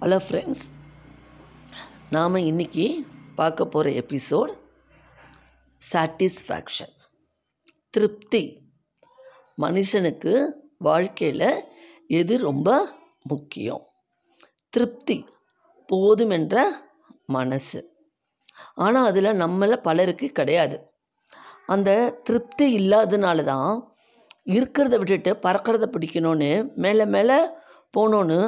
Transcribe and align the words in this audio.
Hello 0.00 0.16
friends 0.26 0.64
நாம் 2.10 2.34
இன்றைக்கி 2.34 2.84
பார்க்க 3.34 3.66
போகிற 3.66 4.02
எபிசோட் 4.02 4.52
சாட்டிஸ்ஃபேக்ஷன் 5.92 6.92
திருப்தி. 7.90 8.42
மனுஷனுக்கு 9.58 10.46
வாழ்க்கையில் 10.78 11.64
எது 12.06 12.38
ரொம்ப 12.38 12.68
முக்கியம்? 13.22 13.82
திருப்தி 14.68 15.24
போதுமென்ற 15.88 16.64
மனசு. 17.26 17.82
ஆனால் 18.74 19.06
அதில் 19.06 19.38
நம்மள 19.42 19.76
பலருக்கு 19.76 20.28
கிடையாது. 20.28 20.78
அந்த 21.66 21.90
திருப்தி 22.10 22.78
இல்லாதனால 22.78 23.44
தான் 23.44 23.94
இருக்கிறத 24.44 24.96
விட்டுட்டு 24.96 25.38
பறக்கிறத 25.42 25.88
பிடிக்கணும்னு 25.96 26.74
மேலே 26.74 27.04
மேலே 27.04 27.38
போகணுன்னு 27.96 28.40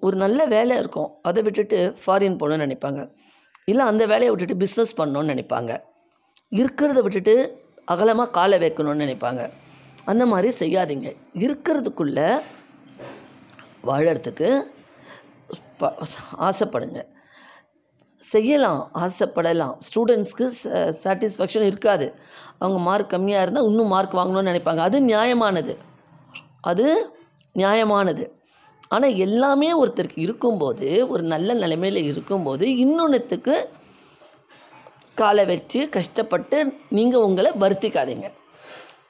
ஒரு 0.00 0.16
நல்ல 0.16 0.44
வேலை 0.44 0.78
இருக்கும். 0.78 1.10
அதை 1.22 1.42
விட்டுட்டு 1.42 1.96
ஃபாரின் 2.06 2.36
போகணுன்னு 2.36 2.66
நினைப்பாங்க. 2.66 3.12
இல்லை 3.64 3.86
அந்த 3.86 4.06
வேலையை 4.06 4.34
விட்டுட்டு 4.34 4.64
பிஸ்னஸ் 4.64 5.00
பண்ணணும்னு 5.00 5.32
நினைப்பாங்க. 5.34 5.80
இருக்கிறத 6.50 7.02
விட்டுட்டு 7.02 7.64
அகலமாக 7.84 8.30
காலை 8.30 8.58
வைக்கணும்னு 8.58 9.06
நினைப்பாங்க. 9.06 9.50
அந்த 10.04 10.26
மாதிரி 10.26 10.54
செய்யாதீங்க. 10.58 11.16
இருக்கிறதுக்குள்ளே 11.34 12.40
வாழறதுக்கு 13.84 14.60
ப- 15.78 15.94
ஆசைப்படுங்க. 16.38 17.06
செய்யலாம் 18.16 18.90
ஆசைப்படலாம். 18.94 19.76
ஸ்டூடெண்ட்ஸ்க்கு 19.78 20.50
சாட்டிஸ்ஃபேக்ஷன் 21.04 21.62
இருக்காது. 21.62 22.14
அவங்க 22.58 22.80
மார்க் 22.80 23.12
கம்மியாக 23.12 23.42
இருந்தால் 23.42 23.64
இன்னும் 23.64 23.86
மார்க் 23.86 24.14
வாங்கணும்னு 24.14 24.50
நினைப்பாங்க. 24.52 24.78
அது 24.78 25.00
நியாயமானது. 25.00 25.76
அது 26.60 27.14
நியாயமானது. 27.54 28.34
ஆனால் 28.90 29.18
எல்லாமே 29.26 29.68
ஒருத்தருக்கு 29.82 30.20
இருக்கும்போது 30.26 31.08
ஒரு 31.08 31.22
நல்ல 31.22 31.54
நிலைமையில் 31.54 32.00
இருக்கும்போது 32.10 32.66
இன்னொன்றுத்துக்கு 32.84 33.54
காலை 35.14 35.44
வச்சு 35.44 35.88
கஷ்டப்பட்டு 35.88 36.58
நீங்கள் 36.96 37.24
உங்களை 37.26 37.50
வருத்திக்காதீங்க. 37.62 38.28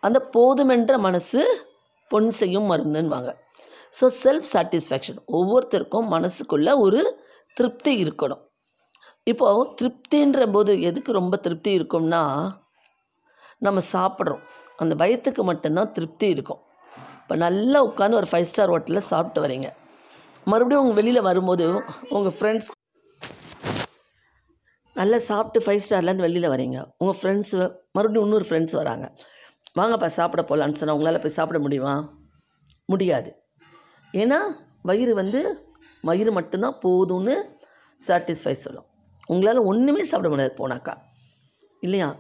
அந்த 0.01 0.19
போதுமென்ற 0.35 0.99
மனசு 0.99 1.41
பொன் 2.11 2.31
செய்யும் 2.31 2.69
மருந்துன்னுவாங்க. 2.71 3.31
ஸோ 3.99 4.07
செல்ஃப் 4.25 4.49
சாட்டிஸ்ஃபேக்ஷன் 4.53 5.21
ஒவ்வொருத்தருக்கும் 5.39 6.07
மனசுக்குள்ளே 6.15 6.73
ஒரு 6.79 7.01
திருப்தி 7.57 7.93
இருக்கணும். 8.05 8.43
இப்போது 9.31 9.71
திருப்தின்ற 9.79 10.51
போது 10.53 10.73
எதுக்கு 10.81 11.13
ரொம்ப 11.13 11.37
திருப்தி 11.37 11.71
இருக்கும்னா 11.79 12.23
நம்ம 13.59 13.81
சாப்பிட்றோம். 13.93 14.43
அந்த 14.77 14.95
பயத்துக்கு 15.03 15.43
மட்டும்தான் 15.43 15.93
திருப்தி 15.93 16.27
இருக்கும். 16.35 16.63
இப்போ 17.27 17.37
நல்லா 17.37 17.79
உட்காந்து 17.87 18.19
ஒரு 18.19 18.27
ஃபைவ் 18.31 18.49
ஸ்டார் 18.51 18.71
ஹோட்டலில் 18.73 19.07
சாப்பிட்டு 19.13 19.41
வரீங்க. 19.45 19.69
மறுபடியும் 20.45 20.83
உங்கள் 20.83 20.99
வெளியில் 20.99 21.27
வரும்போது 21.29 21.65
உங்கள் 22.17 22.35
ஃப்ரெண்ட்ஸ் 22.37 22.69
நல்லா 24.97 25.19
சாப்பிட்டு 25.31 25.61
ஃபைவ் 25.65 25.81
ஸ்டார்லேருந்து 25.87 26.27
வெளியில் 26.27 26.49
வரீங்க. 26.53 26.79
உங்கள் 26.99 27.19
ஃப்ரெண்ட்ஸு 27.21 27.59
மறுபடியும் 27.93 28.27
இன்னொரு 28.27 28.47
ஃப்ரெண்ட்ஸ் 28.49 28.77
வராங்க. 28.81 29.07
வாங்கப்பா 29.79 30.07
சாப்பிட 30.19 30.43
போகலான்னு 30.51 30.79
சொன்னால் 30.81 30.97
உங்களால் 30.99 31.21
போய் 31.21 31.37
சாப்பிட 31.39 31.59
முடியுமா? 31.59 31.95
முடியாது. 32.93 33.33
ஏன்னா 34.13 34.39
வயிறு 34.83 35.15
வந்து 35.15 35.43
வயிறு 36.01 36.33
மட்டும்தான் 36.33 36.79
போதும்னு 36.85 37.37
சாட்டிஸ்ஃபை 38.01 38.57
சொல்லும். 38.65 38.89
உங்களால் 39.27 39.67
ஒன்றுமே 39.73 40.05
சாப்பிட 40.05 40.31
முடியாது 40.35 40.55
போனாக்கா. 40.63 40.97
இல்லையா? 41.81 42.17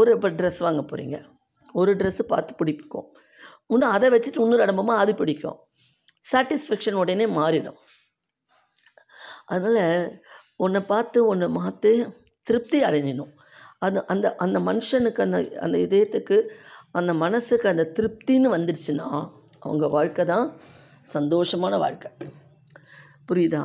ஒரு 0.00 0.12
இப்போ 0.12 0.30
ட்ரெஸ் 0.30 0.64
வாங்க 0.68 0.82
போகிறீங்க 0.82 1.16
ஒரு 1.72 1.94
ட்ரெஸ்ஸு 1.94 2.22
பார்த்து 2.22 2.54
பிடிக்கும் 2.54 3.08
இன்னும் 3.66 3.90
அதை 3.90 4.08
வச்சுட்டு 4.10 4.40
இன்னொரு 4.40 4.64
இடம்பமாக 4.64 5.02
அது 5.04 5.14
பிடிக்கும். 5.14 5.58
சாட்டிஸ்ஃபேக்ஷன் 6.32 7.00
உடனே 7.02 7.26
மாறிடும். 7.26 7.78
அதனால் 9.46 10.22
உன்னை 10.56 10.80
பார்த்து 10.80 11.26
ஒன்று 11.26 11.48
மாற்று 11.48 11.90
திருப்தி 12.42 12.78
அடைஞ்சிடணும் 12.82 13.32
அது 13.78 14.06
அந்த 14.06 14.26
அந்த 14.36 14.58
மனுஷனுக்கு 14.58 15.20
அந்த 15.20 15.38
அந்த 15.60 15.76
இதயத்துக்கு 15.78 16.36
அந்த 16.90 17.14
மனசுக்கு 17.14 17.68
அந்த 17.68 17.84
திருப்தின்னு 17.96 18.48
வந்துடுச்சுன்னா 18.56 19.08
அவங்க 19.60 19.86
வாழ்க்கை 19.88 20.24
தான் 20.24 20.46
சந்தோஷமான 21.14 21.78
வாழ்க்கை. 21.78 22.10
புரியுதா? 23.28 23.62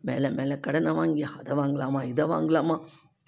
மேலே 0.00 0.28
மேலே 0.28 0.60
கடனை 0.60 0.92
வாங்கி 0.92 1.22
அதை 1.22 1.56
வாங்கலாமா 1.58 2.08
இதை 2.08 2.24
வாங்கலாமா? 2.24 2.76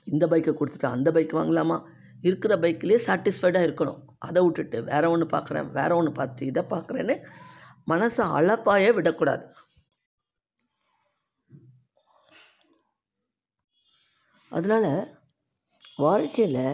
இந்த 0.05 0.27
பைக்கை 0.27 0.55
கொடுத்துட்டு 0.61 0.87
அந்த 0.87 1.11
பைக் 1.13 1.35
வாங்கலாமா? 1.35 1.83
இருக்கிற 2.23 2.57
பைக்லேயே 2.57 2.99
சாட்டிஸ்ஃபைடாக 3.07 3.67
இருக்கணும். 3.69 4.01
அதை 4.19 4.43
விட்டுட்டு 4.43 4.79
வேற 4.91 5.11
ஒன்று 5.11 5.27
பார்க்குறேன் 5.37 5.71
வேற 5.79 5.91
ஒன்று 5.97 6.13
பார்த்து 6.13 6.47
இதை 6.47 6.63
பார்க்குறேன்னு 6.71 7.17
மனசை 7.91 8.25
அளப்பாய 8.39 8.95
விடக்கூடாது. 8.99 9.45
அதனால் 14.53 14.91
வாழ்க்கையில் 15.97 16.65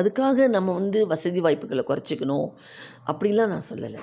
அதுக்காக 0.00 0.48
நம்ம 0.48 0.72
வந்து 0.72 1.06
வசதி 1.12 1.40
வாய்ப்புகளை 1.40 1.84
குறைச்சிக்கணும். 1.88 2.48
அப்படிலாம் 3.10 3.52
நான் 3.54 3.68
சொல்லலை. 3.70 4.02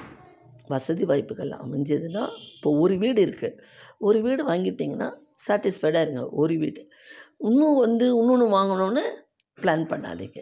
வசதி 0.73 1.05
வாய்ப்புகள் 1.05 1.51
அமைஞ்சதுன்னா 1.63 2.23
இப்போ 2.55 2.69
ஒரு 2.83 2.95
வீடு 2.97 3.25
இருக்குது 3.25 3.59
ஒரு 4.07 4.19
வீடு 4.21 4.41
வாங்கிட்டிங்கன்னா 4.49 5.09
சாட்டிஸ்ஃபைடாக 5.45 6.05
இருங்க. 6.05 6.23
ஒரு 6.41 6.57
வீடு. 6.57 6.81
இன்னும் 7.49 7.79
வந்து 7.85 8.05
இன்னொன்று 8.19 8.47
வாங்கணும்னு 8.57 9.03
பிளான் 9.57 9.85
பண்ணாதீங்க. 9.91 10.39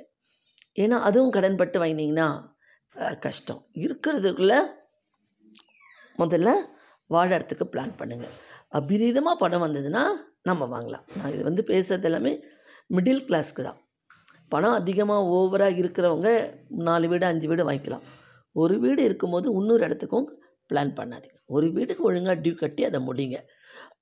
ஏன்னா 0.81 0.97
அதுவும் 1.07 1.33
கடன் 1.35 1.59
பட்டு 1.61 1.77
வாங்கினீங்கன்னா 1.81 2.27
கஷ்டம். 3.25 3.61
இருக்கிறதுக்குள்ள 3.83 4.55
முதல்ல 6.21 6.49
வாழறதுக்கு 7.13 7.65
பிளான் 7.73 7.93
பண்ணுங்கள் 7.99 8.33
அபிரீதமாக 8.79 9.35
பணம் 9.43 9.63
வந்ததுன்னா 9.65 10.03
நம்ம 10.49 10.65
வாங்கலாம். 10.73 11.05
நான் 11.17 11.31
இது 11.33 11.43
வந்து 11.49 11.63
பேசுகிறது 11.71 12.07
எல்லாமே 12.09 12.33
மிடில் 12.95 13.25
கிளாஸ்க்கு 13.29 13.63
தான். 13.67 13.79
பணம் 14.53 14.77
அதிகமாக 14.79 15.29
ஓவராக 15.35 15.79
இருக்கிறவங்க 15.81 16.29
நாலு 16.87 17.05
வீடு 17.11 17.25
அஞ்சு 17.29 17.47
வீடு 17.51 17.67
வாங்கிக்கலாம். 17.69 18.05
ஒரு 18.61 18.75
வீடு 18.83 19.01
இருக்கும்போது 19.09 19.47
இன்னொரு 19.59 19.83
இடத்துக்கும் 19.87 20.27
பிளான் 20.69 20.93
பண்ணாதீங்க. 20.99 21.37
ஒரு 21.55 21.67
வீட்டுக்கு 21.75 22.03
ஒழுங்காக 22.09 22.35
டியூ 22.43 22.55
கட்டி 22.63 22.81
அதை 22.89 22.99
முடிங்க. 23.07 23.37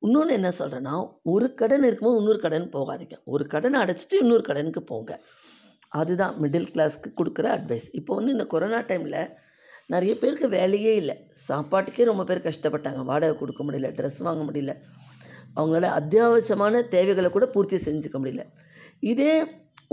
இன்னொன்று 0.05 0.33
என்ன 0.39 0.49
சொல்கிறேன்னா 0.59 0.95
ஒரு 1.33 1.47
கடன் 1.59 1.85
இருக்கும்போது 1.87 2.19
இன்னொரு 2.21 2.39
கடன் 2.45 2.67
போகாதீங்க. 2.75 3.17
ஒரு 3.33 3.43
கடனை 3.53 3.77
அடைச்சிட்டு 3.83 4.15
இன்னொரு 4.23 4.43
கடனுக்கு 4.49 4.81
போங்க. 4.91 5.11
அதுதான் 5.99 6.33
மிடில் 6.41 6.69
கிளாஸ்க்கு 6.73 7.09
கொடுக்குற 7.19 7.47
அட்வைஸ் 7.57 7.87
இப்போ 7.99 8.11
வந்து 8.15 8.31
இந்த 8.31 8.45
கொரோனா 8.53 8.79
டைமில் 8.89 9.21
நிறைய 9.93 10.13
பேருக்கு 10.17 10.47
வேலையே 10.49 10.93
இல்லை. 11.01 11.15
சாப்பாட்டுக்கே 11.47 12.03
ரொம்ப 12.09 12.23
பேர் 12.23 12.45
கஷ்டப்பட்டாங்க. 12.47 12.99
வாடகை 13.09 13.35
கொடுக்க 13.37 13.61
முடியல 13.63 13.89
ட்ரெஸ் 13.97 14.19
வாங்க 14.27 14.43
முடியல. 14.49 14.73
அவங்களால 15.55 15.89
அத்தியாவசியமான 15.99 16.83
தேவைகளை 16.95 17.29
கூட 17.29 17.45
பூர்த்தி 17.47 17.77
செஞ்சுக்க 17.87 18.17
முடியல. 18.21 18.43
இதே 19.11 19.33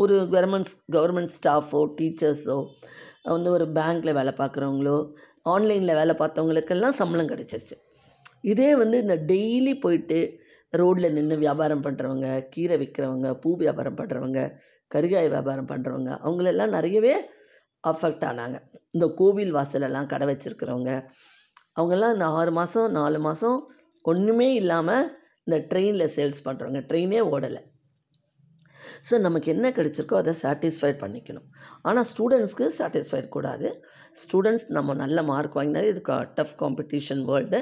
ஒரு 0.02 0.16
கவர்மெண்ட் 0.34 0.72
கவர்மெண்ட் 0.96 1.32
ஸ்டாஃபோ 1.36 1.80
டீச்சர்ஸோ 1.98 2.56
வந்து 3.34 3.50
ஒரு 3.56 3.64
பேங்க்கில் 3.78 4.16
வேலை 4.18 4.32
பார்க்குறவங்களோ 4.40 4.98
ஆன்லைனில் 5.54 5.98
வேலை 6.00 6.14
பார்த்தவங்களுக்கெல்லாம் 6.18 6.98
சம்பளம் 7.00 7.30
கிடச்சிருச்சு. 7.32 7.76
இதே 8.52 8.70
வந்து 8.82 8.96
இந்த 9.04 9.14
டெய்லி 9.32 9.72
போயிட்டு 9.84 10.18
ரோட்டில் 10.80 11.14
நின்று 11.16 11.36
வியாபாரம் 11.44 11.82
பண்ணுறவங்க 11.82 12.28
கீரை 12.54 12.76
விற்கிறவங்க 12.82 13.28
பூ 13.42 13.50
வியாபாரம் 13.62 13.96
பண்ணுறவங்க 13.96 14.40
கருகாய் 14.94 15.32
வியாபாரம் 15.34 15.70
பண்ணுறவங்க 15.72 16.10
அவங்களெல்லாம் 16.24 16.74
நிறையவே 16.76 17.14
அஃபெக்ட் 17.84 18.24
ஆனாங்க. 18.30 18.58
இந்த 18.94 19.06
கோவில் 19.20 19.52
வாசலெல்லாம் 19.58 20.10
கடை 20.12 20.26
வச்சுருக்கிறவங்க 20.30 20.92
அவங்கெல்லாம் 21.78 22.14
இந்த 22.16 22.28
ஆறு 22.38 22.52
மாதம் 22.58 22.88
நாலு 22.98 23.18
மாதம் 23.26 23.58
ஒன்றுமே 24.10 24.48
இல்லாமல் 24.60 25.04
இந்த 25.46 25.56
ட்ரெயினில் 25.70 26.12
சேல்ஸ் 26.14 26.40
பண்ணுறவங்க 26.46 26.80
ட்ரெயினே 26.90 27.20
ஓடலை. 27.34 27.60
ஸோ 29.08 29.14
நமக்கு 29.26 29.48
என்ன 29.54 29.66
கிடைச்சிருக்கோ 29.76 30.16
அதை 30.22 30.32
சாட்டிஸ்ஃபைட் 30.42 30.98
பண்ணிக்கணும். 31.02 31.46
ஆனால் 31.88 32.06
ஸ்டூடெண்ட்ஸ்க்கு 32.10 32.66
சாட்டிஸ்ஃபைட் 32.78 33.28
கூடாது. 33.36 33.68
ஸ்டூடெண்ட்ஸ் 34.22 34.66
நம்ம 34.76 34.94
நல்ல 35.02 35.18
மார்க் 35.30 35.56
வாங்கினா 35.58 35.82
இது 35.90 36.02
டஃப் 36.38 36.56
காம்படிஷன் 36.62 37.22
வேர்ல்டு 37.30 37.60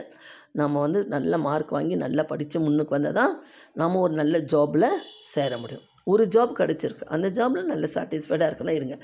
நம்ம 0.61 0.81
வந்து 0.87 1.01
நல்ல 1.15 1.39
மார்க் 1.47 1.75
வாங்கி 1.77 1.97
நல்லா 2.05 2.22
படித்து 2.33 2.59
முன்னுக்கு 2.67 2.97
வந்தால் 2.97 3.19
தான் 3.21 3.34
நம்ம 3.83 4.01
ஒரு 4.07 4.15
நல்ல 4.22 4.39
ஜாபில் 4.53 4.89
சேர 5.34 5.53
முடியும். 5.65 5.87
ஒரு 6.13 6.25
ஜாப் 6.35 6.53
கிடச்சிருக்கு. 6.59 7.05
அந்த 7.15 7.29
ஜாபில் 7.39 7.71
நல்ல 7.73 7.87
சாட்டிஸ்ஃபைடாக 7.95 8.49
இருக்கலாம் 8.51 8.79
இருங்க. 8.79 8.97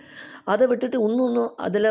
அதை 0.44 0.66
விட்டுட்டு 0.66 0.98
இன்னொன்று 1.08 1.44
அதில் 1.56 1.90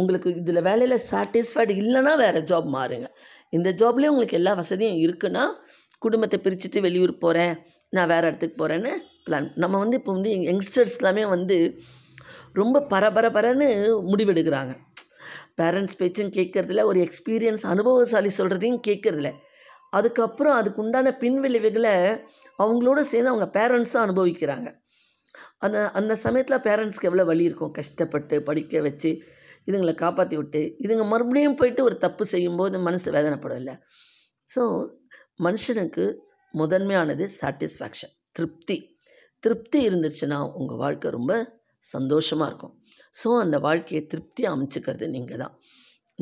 உங்களுக்கு 0.00 0.28
இதில் 0.34 0.62
வேலையில் 0.62 1.04
சாட்டிஸ்ஃபைடு 1.10 1.74
இல்லைன்னா 1.82 2.12
வேறு 2.16 2.40
ஜாப் 2.50 2.68
மாறுங்க. 2.76 3.06
இந்த 3.50 3.68
ஜாப்லேயே 3.80 4.12
உங்களுக்கு 4.12 4.38
எல்லா 4.40 4.52
வசதியும் 4.52 5.00
இருக்குன்னா 5.06 5.44
குடும்பத்தை 5.98 6.38
பிரிச்சுட்டு 6.42 6.80
வெளியூர் 6.80 7.14
போகிறேன் 7.18 7.54
நான் 7.90 8.10
வேறு 8.12 8.26
இடத்துக்கு 8.26 8.58
போகிறேன்னு 8.60 8.92
பிளான் 9.26 9.48
நம்ம 9.54 9.78
வந்து 9.78 9.96
இப்போ 9.96 10.12
வந்து 10.12 10.30
யங்ஸ்டர்ஸ் 10.48 10.96
எல்லாமே 10.98 11.24
வந்து 11.34 11.56
ரொம்ப 12.52 12.86
பரபரபரன்னு 12.92 13.68
முடிவெடுக்கிறாங்க. 14.10 14.72
பேரண்ட்ஸ் 15.60 15.98
பேச்சும் 15.98 16.32
கேட்குறதில்ல 16.32 16.82
ஒரு 16.84 16.98
எக்ஸ்பீரியன்ஸ் 16.98 17.64
அனுபவசாலி 17.72 18.30
சொல்கிறதையும் 18.38 18.80
கேட்குறதில்ல. 18.86 19.30
அதுக்கப்புறம் 19.92 20.56
அதுக்கு 20.60 20.80
உண்டான 20.84 21.12
பின்விளைவுகளை 21.22 21.94
அவங்களோட 22.62 23.00
சேர்ந்து 23.12 23.32
அவங்க 23.32 23.48
பேரண்ட்ஸும் 23.58 24.04
அனுபவிக்கிறாங்க. 24.04 24.68
அந்த 25.64 25.78
அந்த 25.98 26.12
சமயத்தில் 26.24 26.64
பேரண்ட்ஸ்க்கு 26.68 27.08
எவ்வளோ 27.10 27.24
வலி 27.30 27.44
இருக்கும்? 27.48 27.72
கஷ்டப்பட்டு 27.78 28.36
படிக்க 28.48 28.80
வச்சு 28.86 29.10
இதுங்களை 29.68 29.94
காப்பாற்றி 30.02 30.36
விட்டு 30.40 30.60
இதுங்க 30.84 31.04
மறுபடியும் 31.12 31.58
போயிட்டு 31.60 31.82
ஒரு 31.88 31.96
தப்பு 32.04 32.24
செய்யும்போது 32.34 32.76
மனசு 32.86 33.08
வேதனைப்படும் 33.16 33.60
இல்லை? 33.62 33.74
ஸோ 34.54 34.62
மனுஷனுக்கு 35.46 36.04
முதன்மையானது 36.54 37.24
சாட்டிஸ்ஃபேக்ஷன் 37.40 38.14
திருப்தி. 38.36 38.76
திருப்தி 39.44 39.78
இருந்துச்சுன்னா 39.88 40.38
உங்கள் 40.60 40.80
வாழ்க்கை 40.82 41.08
ரொம்ப 41.18 41.32
சந்தோஷமாக 41.84 42.48
இருக்கும். 42.50 42.74
ஸோ 43.20 43.28
அந்த 43.42 43.56
வாழ்க்கையை 43.66 44.02
திருப்தியாக 44.12 44.54
அமைச்சிக்கிறது 44.56 45.06
நீங்கள் 45.16 45.40
தான் 45.42 45.54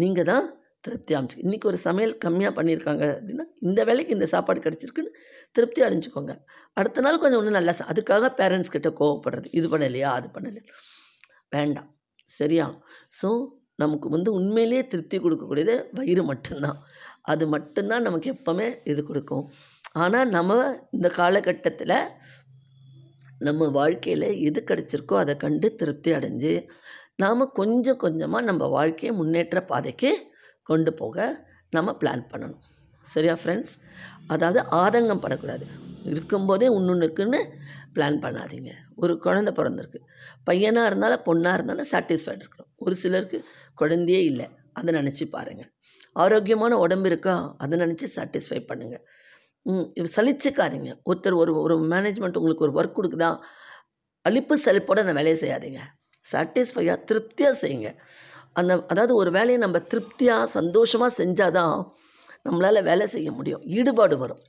நீங்கள் 0.03 0.29
தான் 0.33 0.47
திருப்தி 0.87 1.13
அமைச்சு 1.19 1.43
இன்றைக்கி 1.45 1.67
ஒரு 1.73 1.79
சமையல் 1.87 2.15
கம்மியாக 2.25 2.53
பண்ணியிருக்காங்க 2.59 3.05
அப்படின்னா 3.17 3.45
இந்த 3.69 3.81
வேலைக்கு 3.89 4.17
இந்த 4.17 4.27
சாப்பாடு 4.33 4.61
கிடச்சிருக்குன்னு 4.67 5.13
திருப்தி 5.57 5.81
அடைஞ்சிக்கோங்க. 5.87 6.33
அடுத்த 6.81 7.05
நாள் 7.07 7.21
கொஞ்சம் 7.23 7.41
ஒன்றும் 7.43 7.59
நல்லா 7.59 7.75
அதுக்காக 7.93 8.31
பேரண்ட்ஸ் 8.41 8.75
கிட்ட 8.77 8.91
கோவப்படுறது. 9.01 9.49
இது 9.59 9.67
பண்ணலையா 9.75 10.11
அது 10.19 10.29
பண்ணலையா? 10.37 10.75
வேண்டாம். 11.57 11.89
சரியா? 12.29 12.67
ஸோ 13.21 13.31
நமக்கு 13.83 14.09
வந்து 14.09 14.31
உண்மையிலேயே 14.39 14.83
திருப்தி 14.93 15.17
கொடுக்கக்கூடியது 15.19 15.75
வயிறு 15.99 16.23
மட்டும்தான். 16.33 16.79
அது 17.33 17.45
மட்டும்தான் 17.55 18.07
நமக்கு 18.09 18.29
எப்போவுமே 18.37 18.69
இது 18.93 19.01
கொடுக்கும். 19.03 19.45
ஆனால் 20.03 20.29
நம்ம 20.37 20.59
இந்த 20.97 21.09
காலகட்டத்தில் 21.21 21.99
நம்ம 23.47 23.67
வாழ்க்கையில் 23.79 24.29
எது 24.49 24.61
கிடச்சிருக்கோ 24.69 25.17
அதை 25.23 25.35
கண்டு 25.45 25.69
திருப்தி 25.81 26.11
அடைஞ்சு 26.19 26.53
நாம் 27.23 27.53
கொஞ்சம் 27.59 28.01
கொஞ்சமாக 28.05 28.47
நம்ம 28.49 28.65
வாழ்க்கையை 28.77 29.13
முன்னேற்ற 29.21 29.61
பாதைக்கு 29.71 30.11
கொண்டு 30.67 30.93
போக 30.93 31.17
நம்ம 31.71 31.97
பிளான் 32.01 32.25
பண்ணணும். 32.33 32.63
சரியா 33.05 33.35
ஃப்ரெண்ட்ஸ் 33.43 33.75
அதாவது 34.27 34.61
ஆதங்கம் 34.83 35.21
படக்கூடாது. 35.21 35.67
இருக்கும்போதே 36.05 36.69
ஒன்றுக்குன்னு 36.69 37.41
பிளான் 37.95 38.19
பண்ணாதீங்க. 38.25 38.71
ஒரு 38.97 39.13
குழந்த 39.25 39.51
பிறந்திருக்கு. 39.59 40.01
பையனாக 40.45 40.87
இருந்தாலும் 40.87 41.25
பொண்ணாக 41.29 41.57
இருந்தாலும் 41.59 41.89
சாட்டிஸ்ஃபைட் 41.93 42.43
இருக்கணும். 42.45 42.71
ஒரு 42.77 42.95
சிலருக்கு 42.95 43.39
குழந்தையே 43.75 44.23
இல்லை. 44.25 44.47
அதை 44.73 44.91
நினச்சி 44.95 45.25
பாருங்கள் 45.31 45.71
ஆரோக்கியமான 46.13 46.75
உடம்பு 46.79 47.09
இருக்கா? 47.09 47.35
அதை 47.59 47.75
நினச்சி 47.79 48.07
சாட்டிஸ்ஃபை 48.17 48.61
பண்ணுங்கள் 48.71 49.05
ம், 49.67 49.87
சலிச்சுக்காதீங்க. 50.17 50.91
ஒருத்தர் 51.11 51.37
ஒரு 51.43 51.53
ஒரு 51.61 51.75
மேனேஜ்மெண்ட் 51.93 52.39
உங்களுக்கு 52.41 52.67
ஒரு 52.67 52.75
ஒர்க் 52.79 52.97
கொடுக்குதா? 52.99 53.31
அழிப்பு 54.25 54.55
சலிப்போடு 54.65 55.03
அந்த 55.05 55.13
வேலையை 55.13 55.37
செய்யாதீங்க. 55.43 55.81
சாட்டிஸ்ஃபையாக 56.33 56.99
திருப்தியாக 57.09 57.57
செய்யுங்க. 57.63 57.91
அந்த 58.59 58.73
அதாவது 58.93 59.15
ஒரு 59.23 59.31
வேலையை 59.39 59.59
நம்ம 59.65 59.79
திருப்தியாக 59.93 60.45
சந்தோஷமாக 60.59 61.13
செஞ்சால் 61.21 61.57
தான் 61.59 61.75
நம்மளால் 62.47 62.87
வேலை 62.91 63.07
செய்ய 63.15 63.29
முடியும். 63.39 63.65
ஈடுபாடு 63.79 64.17
வரும். 64.25 64.43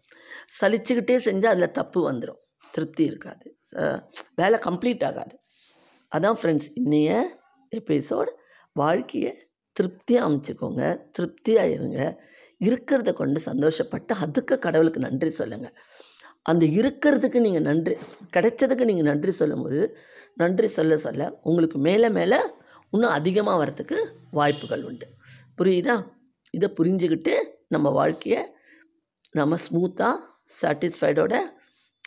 சலிச்சுக்கிட்டே 0.60 1.18
செஞ்சால் 1.30 1.54
அதில் 1.56 1.76
தப்பு 1.80 2.00
வந்துடும் 2.10 2.42
திருப்தி 2.74 3.04
இருக்காது. 3.12 3.46
வேலை 4.42 4.58
கம்ப்ளீட் 4.68 5.04
ஆகாது. 5.10 5.36
அதான் 6.12 6.38
ஃப்ரெண்ட்ஸ் 6.40 6.70
இன்றைய 6.82 7.12
எபிசோடு 7.72 8.32
வாழ்க்கையை 8.82 9.34
திருப்தியாக 9.78 10.28
அமைச்சுக்கோங்க. 10.28 10.84
திருப்தியாக 11.16 11.74
இருங்க. 11.78 12.00
இருக்கிறத 12.62 13.10
கொண்டு 13.14 13.40
சந்தோஷப்பட்டு 13.50 14.14
அதுக்கு 14.24 14.56
கடவுளுக்கு 14.66 15.00
நன்றி 15.08 15.32
சொல்லுங்கள் 15.40 15.76
அந்த 16.48 16.66
இருக்கிறதுக்கு 16.80 17.40
நீங்கள் 17.46 17.66
நன்றி 17.70 17.94
கிடைச்சதுக்கு 18.36 18.86
நீங்கள் 18.90 19.10
நன்றி 19.12 19.32
சொல்லும்போது 19.32 19.82
நன்றி 20.42 20.68
சொல்ல 20.68 20.98
சொல்ல 20.98 21.24
உங்களுக்கு 21.42 21.78
மேலே 21.88 22.10
மேலே 22.18 22.40
இன்னும் 22.94 23.16
அதிகமாக 23.20 23.58
வரத்துக்கு 23.64 23.98
வாய்ப்புகள் 24.32 24.84
உண்டு. 24.84 25.08
புரியுதா? 25.58 25.96
இதை 26.52 26.68
புரிஞ்சுக்கிட்டு 26.80 27.34
நம்ம 27.68 27.88
வாழ்க்கையை 27.90 28.42
நம்ம 29.32 29.58
ஸ்மூத்தாக 29.66 30.18
சாட்டிஸ்ஃபைடோட 30.62 31.36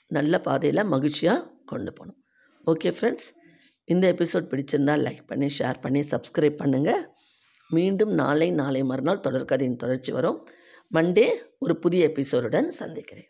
நல்ல 0.08 0.34
பாதையில் 0.40 0.82
மகிழ்ச்சியாக 0.84 1.48
கொண்டு 1.64 1.92
போகணும் 1.92 2.18
ஓகே 2.66 2.90
ஃப்ரெண்ட்ஸ் 2.96 3.28
இந்த 3.88 4.04
எபிசோட் 4.12 4.48
பிடிச்சிருந்தால் 4.52 5.04
லைக் 5.06 5.26
பண்ணி 5.26 5.48
ஷேர் 5.58 5.78
பண்ணி 5.80 6.00
சப்ஸ்கிரைப் 6.12 6.60
பண்ணுங்கள் 6.62 7.02
மீண்டும் 7.70 8.12
நாளை 8.12 8.48
நாளை 8.60 8.80
மறுநாள் 8.82 9.24
தொடர்கதையின் 9.26 9.80
தொடர்ச்சி 9.82 10.12
வரும். 10.12 10.38
மண்டே 10.94 11.26
ஒரு 11.58 11.74
புதிய 11.78 12.08
எபிசோடுடன் 12.08 12.68
சந்திக்கிறேன். 12.80 13.29